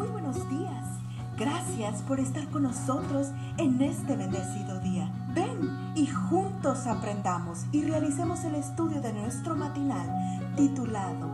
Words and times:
Muy 0.00 0.08
buenos 0.08 0.48
días. 0.48 0.86
Gracias 1.36 2.00
por 2.00 2.20
estar 2.20 2.48
con 2.48 2.62
nosotros 2.62 3.26
en 3.58 3.82
este 3.82 4.16
bendecido 4.16 4.80
día. 4.80 5.12
Ven 5.34 5.92
y 5.94 6.06
juntos 6.06 6.86
aprendamos 6.86 7.66
y 7.70 7.82
realicemos 7.82 8.42
el 8.44 8.54
estudio 8.54 9.02
de 9.02 9.12
nuestro 9.12 9.54
matinal 9.54 10.08
titulado 10.56 11.26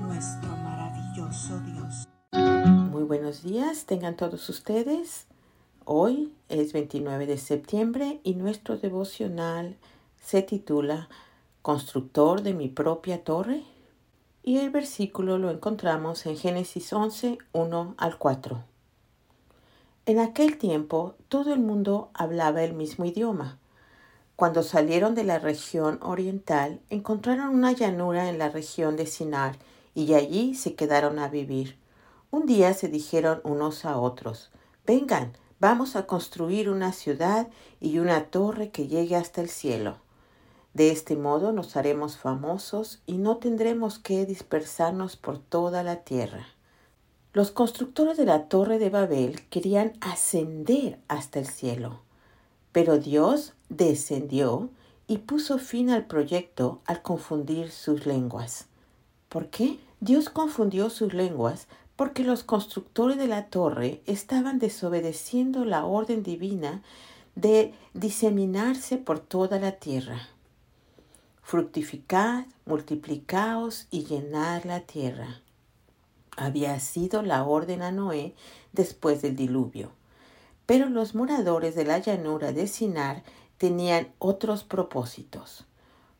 Nuestro 0.00 0.48
maravilloso 0.56 1.60
Dios. 1.60 2.08
Muy 2.90 3.02
buenos 3.02 3.42
días, 3.42 3.84
tengan 3.84 4.16
todos 4.16 4.48
ustedes. 4.48 5.26
Hoy 5.84 6.32
es 6.48 6.72
29 6.72 7.26
de 7.26 7.36
septiembre 7.36 8.20
y 8.24 8.36
nuestro 8.36 8.78
devocional 8.78 9.76
se 10.22 10.40
titula 10.40 11.10
Constructor 11.60 12.40
de 12.40 12.54
mi 12.54 12.68
propia 12.68 13.22
torre 13.22 13.64
y 14.44 14.58
el 14.58 14.68
versículo 14.68 15.38
lo 15.38 15.50
encontramos 15.50 16.26
en 16.26 16.36
Génesis 16.36 16.92
11, 16.92 17.38
1 17.52 17.94
al 17.96 18.18
4. 18.18 18.62
En 20.04 20.18
aquel 20.18 20.58
tiempo 20.58 21.14
todo 21.28 21.54
el 21.54 21.60
mundo 21.60 22.10
hablaba 22.12 22.62
el 22.62 22.74
mismo 22.74 23.06
idioma. 23.06 23.58
Cuando 24.36 24.62
salieron 24.62 25.14
de 25.14 25.24
la 25.24 25.38
región 25.38 25.98
oriental, 26.02 26.80
encontraron 26.90 27.54
una 27.54 27.72
llanura 27.72 28.28
en 28.28 28.38
la 28.38 28.50
región 28.50 28.96
de 28.96 29.06
Sinar 29.06 29.56
y 29.94 30.12
allí 30.12 30.54
se 30.54 30.74
quedaron 30.74 31.18
a 31.18 31.28
vivir. 31.28 31.78
Un 32.30 32.44
día 32.44 32.74
se 32.74 32.88
dijeron 32.88 33.40
unos 33.44 33.86
a 33.86 33.96
otros, 33.96 34.50
vengan, 34.86 35.32
vamos 35.58 35.96
a 35.96 36.06
construir 36.06 36.68
una 36.68 36.92
ciudad 36.92 37.48
y 37.80 37.98
una 37.98 38.24
torre 38.24 38.70
que 38.70 38.88
llegue 38.88 39.16
hasta 39.16 39.40
el 39.40 39.48
cielo. 39.48 40.03
De 40.74 40.90
este 40.90 41.14
modo 41.14 41.52
nos 41.52 41.76
haremos 41.76 42.16
famosos 42.16 43.00
y 43.06 43.18
no 43.18 43.36
tendremos 43.36 44.00
que 44.00 44.26
dispersarnos 44.26 45.14
por 45.14 45.38
toda 45.38 45.84
la 45.84 46.02
tierra. 46.02 46.48
Los 47.32 47.52
constructores 47.52 48.16
de 48.16 48.24
la 48.24 48.48
torre 48.48 48.80
de 48.80 48.90
Babel 48.90 49.46
querían 49.50 49.92
ascender 50.00 50.98
hasta 51.06 51.38
el 51.38 51.46
cielo, 51.46 52.00
pero 52.72 52.98
Dios 52.98 53.52
descendió 53.68 54.68
y 55.06 55.18
puso 55.18 55.58
fin 55.58 55.90
al 55.90 56.06
proyecto 56.06 56.80
al 56.86 57.02
confundir 57.02 57.70
sus 57.70 58.04
lenguas. 58.04 58.66
¿Por 59.28 59.50
qué? 59.50 59.78
Dios 60.00 60.28
confundió 60.28 60.90
sus 60.90 61.14
lenguas 61.14 61.68
porque 61.94 62.24
los 62.24 62.42
constructores 62.42 63.16
de 63.16 63.28
la 63.28 63.46
torre 63.46 64.02
estaban 64.06 64.58
desobedeciendo 64.58 65.64
la 65.64 65.84
orden 65.84 66.24
divina 66.24 66.82
de 67.36 67.74
diseminarse 67.94 68.96
por 68.96 69.20
toda 69.20 69.60
la 69.60 69.72
tierra 69.72 70.33
fructificad, 71.44 72.46
multiplicaos 72.64 73.86
y 73.90 74.04
llenad 74.04 74.64
la 74.64 74.80
tierra. 74.80 75.42
Había 76.36 76.80
sido 76.80 77.22
la 77.22 77.44
orden 77.44 77.82
a 77.82 77.92
Noé 77.92 78.34
después 78.72 79.22
del 79.22 79.36
diluvio. 79.36 79.92
Pero 80.66 80.88
los 80.88 81.14
moradores 81.14 81.74
de 81.74 81.84
la 81.84 81.98
llanura 81.98 82.52
de 82.52 82.66
Sinar 82.66 83.22
tenían 83.58 84.08
otros 84.18 84.64
propósitos. 84.64 85.66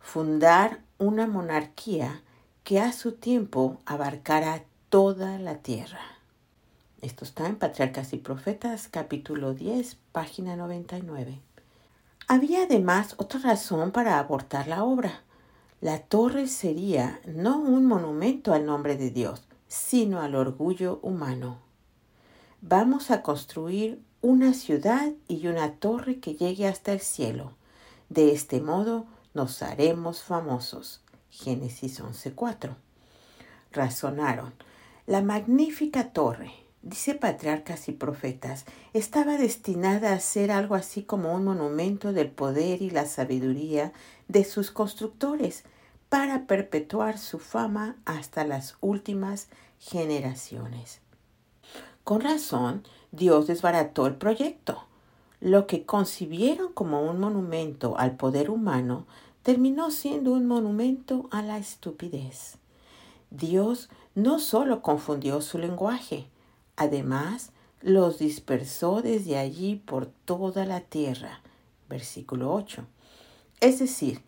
Fundar 0.00 0.80
una 0.98 1.28
monarquía 1.28 2.20
que 2.64 2.80
a 2.80 2.92
su 2.92 3.12
tiempo 3.12 3.78
abarcara 3.86 4.64
toda 4.88 5.38
la 5.38 5.58
tierra. 5.58 6.00
Esto 7.00 7.24
está 7.24 7.46
en 7.46 7.56
Patriarcas 7.56 8.12
y 8.12 8.18
Profetas, 8.18 8.88
capítulo 8.88 9.54
10, 9.54 9.96
página 10.10 10.56
99. 10.56 11.51
Había 12.32 12.62
además 12.62 13.14
otra 13.18 13.40
razón 13.40 13.90
para 13.90 14.18
abortar 14.18 14.66
la 14.66 14.84
obra. 14.84 15.20
La 15.82 15.98
torre 15.98 16.46
sería 16.46 17.20
no 17.26 17.58
un 17.58 17.84
monumento 17.84 18.54
al 18.54 18.64
nombre 18.64 18.96
de 18.96 19.10
Dios, 19.10 19.42
sino 19.68 20.22
al 20.22 20.34
orgullo 20.34 20.98
humano. 21.02 21.58
Vamos 22.62 23.10
a 23.10 23.20
construir 23.20 24.00
una 24.22 24.54
ciudad 24.54 25.12
y 25.28 25.46
una 25.46 25.74
torre 25.74 26.20
que 26.20 26.34
llegue 26.34 26.66
hasta 26.66 26.94
el 26.94 27.00
cielo. 27.00 27.52
De 28.08 28.32
este 28.32 28.62
modo 28.62 29.04
nos 29.34 29.60
haremos 29.60 30.22
famosos. 30.22 31.02
Génesis 31.28 32.00
11:4. 32.00 32.76
Razonaron. 33.72 34.54
La 35.04 35.20
magnífica 35.20 36.14
torre 36.14 36.54
dice 36.82 37.14
patriarcas 37.14 37.88
y 37.88 37.92
profetas, 37.92 38.64
estaba 38.92 39.36
destinada 39.36 40.12
a 40.12 40.20
ser 40.20 40.50
algo 40.50 40.74
así 40.74 41.02
como 41.02 41.34
un 41.34 41.44
monumento 41.44 42.12
del 42.12 42.30
poder 42.30 42.82
y 42.82 42.90
la 42.90 43.06
sabiduría 43.06 43.92
de 44.28 44.44
sus 44.44 44.70
constructores 44.70 45.64
para 46.08 46.46
perpetuar 46.46 47.18
su 47.18 47.38
fama 47.38 47.96
hasta 48.04 48.44
las 48.44 48.76
últimas 48.80 49.48
generaciones. 49.78 51.00
Con 52.04 52.20
razón, 52.20 52.82
Dios 53.12 53.46
desbarató 53.46 54.06
el 54.06 54.16
proyecto. 54.16 54.84
Lo 55.40 55.66
que 55.66 55.86
concibieron 55.86 56.72
como 56.72 57.02
un 57.02 57.20
monumento 57.20 57.96
al 57.98 58.16
poder 58.16 58.50
humano 58.50 59.06
terminó 59.42 59.90
siendo 59.90 60.32
un 60.32 60.46
monumento 60.46 61.28
a 61.30 61.42
la 61.42 61.58
estupidez. 61.58 62.58
Dios 63.30 63.88
no 64.14 64.38
solo 64.38 64.82
confundió 64.82 65.40
su 65.40 65.58
lenguaje, 65.58 66.26
Además, 66.76 67.50
los 67.80 68.18
dispersó 68.18 69.02
desde 69.02 69.38
allí 69.38 69.76
por 69.76 70.06
toda 70.06 70.64
la 70.64 70.80
tierra. 70.80 71.40
Versículo 71.88 72.52
8. 72.54 72.86
Es 73.60 73.78
decir, 73.78 74.22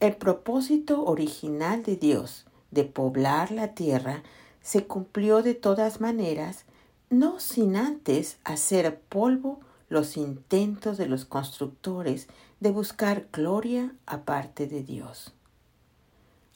el 0.00 0.16
propósito 0.16 1.04
original 1.04 1.82
de 1.82 1.96
Dios 1.96 2.46
de 2.70 2.84
poblar 2.84 3.50
la 3.50 3.74
tierra 3.74 4.22
se 4.60 4.86
cumplió 4.86 5.42
de 5.42 5.54
todas 5.54 6.00
maneras, 6.00 6.64
no 7.10 7.40
sin 7.40 7.76
antes 7.76 8.38
hacer 8.44 9.00
polvo 9.00 9.60
los 9.88 10.16
intentos 10.16 10.98
de 10.98 11.06
los 11.06 11.24
constructores 11.24 12.28
de 12.60 12.70
buscar 12.70 13.28
gloria 13.32 13.94
aparte 14.06 14.66
de 14.66 14.82
Dios. 14.82 15.32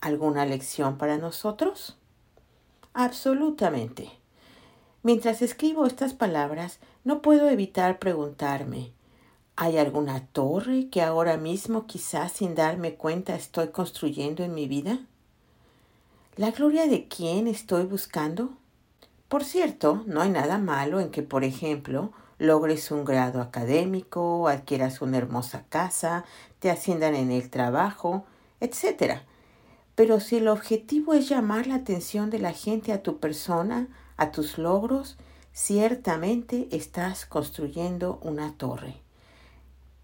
¿Alguna 0.00 0.46
lección 0.46 0.96
para 0.96 1.18
nosotros? 1.18 1.96
Absolutamente. 2.94 4.17
Mientras 5.02 5.42
escribo 5.42 5.86
estas 5.86 6.12
palabras, 6.12 6.80
no 7.04 7.22
puedo 7.22 7.48
evitar 7.48 8.00
preguntarme, 8.00 8.92
¿hay 9.54 9.78
alguna 9.78 10.26
torre 10.26 10.88
que 10.90 11.02
ahora 11.02 11.36
mismo 11.36 11.86
quizás 11.86 12.32
sin 12.32 12.54
darme 12.56 12.94
cuenta 12.94 13.36
estoy 13.36 13.68
construyendo 13.68 14.42
en 14.42 14.54
mi 14.54 14.66
vida? 14.66 14.98
¿La 16.36 16.50
gloria 16.50 16.86
de 16.88 17.06
quién 17.06 17.46
estoy 17.46 17.84
buscando? 17.84 18.50
Por 19.28 19.44
cierto, 19.44 20.02
no 20.06 20.20
hay 20.20 20.30
nada 20.30 20.58
malo 20.58 21.00
en 21.00 21.10
que, 21.10 21.22
por 21.22 21.44
ejemplo, 21.44 22.12
logres 22.38 22.90
un 22.90 23.04
grado 23.04 23.40
académico, 23.40 24.48
adquieras 24.48 25.00
una 25.00 25.18
hermosa 25.18 25.64
casa, 25.68 26.24
te 26.58 26.70
asciendan 26.70 27.14
en 27.14 27.30
el 27.30 27.50
trabajo, 27.50 28.24
etc. 28.60 29.20
Pero 29.94 30.18
si 30.18 30.36
el 30.36 30.48
objetivo 30.48 31.14
es 31.14 31.28
llamar 31.28 31.66
la 31.66 31.76
atención 31.76 32.30
de 32.30 32.38
la 32.40 32.52
gente 32.52 32.92
a 32.92 33.02
tu 33.02 33.18
persona, 33.18 33.88
a 34.18 34.30
tus 34.30 34.58
logros, 34.58 35.16
ciertamente 35.52 36.68
estás 36.70 37.24
construyendo 37.24 38.18
una 38.22 38.52
torre, 38.52 39.00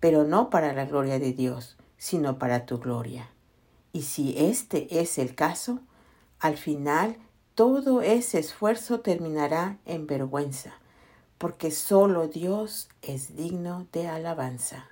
pero 0.01 0.25
no 0.25 0.49
para 0.49 0.73
la 0.73 0.87
gloria 0.87 1.19
de 1.19 1.33
Dios, 1.33 1.77
sino 1.99 2.39
para 2.39 2.65
tu 2.65 2.79
gloria. 2.79 3.29
Y 3.93 4.03
si 4.03 4.35
este 4.39 5.01
es 5.01 5.19
el 5.19 5.35
caso, 5.35 5.81
al 6.41 6.57
final 6.57 7.17
todo 7.55 8.03
ese 8.03 8.39
esfuerzo 8.39 9.01
terminará 9.01 9.79
en 9.85 10.07
vergüenza, 10.07 10.73
porque 11.39 11.71
solo 11.71 12.27
Dios 12.27 12.89
es 13.03 13.37
digno 13.37 13.87
de 13.93 14.09
alabanza. 14.09 14.89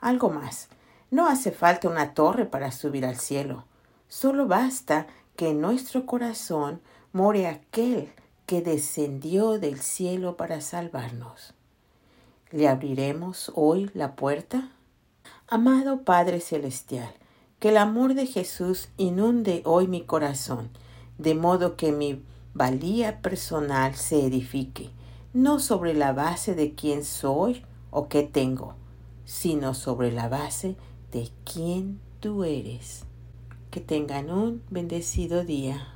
Algo 0.00 0.30
más, 0.30 0.68
no 1.10 1.26
hace 1.26 1.50
falta 1.50 1.88
una 1.88 2.14
torre 2.14 2.46
para 2.46 2.70
subir 2.70 3.04
al 3.04 3.16
cielo, 3.16 3.64
solo 4.08 4.46
basta 4.46 5.06
que 5.36 5.50
en 5.50 5.60
nuestro 5.60 6.06
corazón 6.06 6.80
more 7.16 7.46
aquel 7.46 8.10
que 8.44 8.60
descendió 8.60 9.58
del 9.58 9.80
cielo 9.80 10.36
para 10.36 10.60
salvarnos. 10.60 11.54
¿Le 12.50 12.68
abriremos 12.68 13.50
hoy 13.54 13.90
la 13.94 14.16
puerta? 14.16 14.70
Amado 15.48 16.02
Padre 16.02 16.40
Celestial, 16.40 17.10
que 17.58 17.70
el 17.70 17.78
amor 17.78 18.12
de 18.12 18.26
Jesús 18.26 18.90
inunde 18.98 19.62
hoy 19.64 19.88
mi 19.88 20.02
corazón, 20.02 20.68
de 21.16 21.34
modo 21.34 21.76
que 21.76 21.90
mi 21.90 22.22
valía 22.52 23.22
personal 23.22 23.94
se 23.94 24.26
edifique, 24.26 24.90
no 25.32 25.58
sobre 25.58 25.94
la 25.94 26.12
base 26.12 26.54
de 26.54 26.74
quién 26.74 27.02
soy 27.02 27.64
o 27.90 28.08
qué 28.08 28.24
tengo, 28.24 28.74
sino 29.24 29.72
sobre 29.72 30.12
la 30.12 30.28
base 30.28 30.76
de 31.12 31.30
quién 31.50 31.98
tú 32.20 32.44
eres. 32.44 33.06
Que 33.70 33.80
tengan 33.80 34.30
un 34.30 34.62
bendecido 34.68 35.44
día. 35.44 35.95